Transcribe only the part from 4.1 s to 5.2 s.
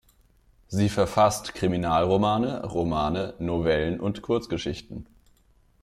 Kurzgeschichten.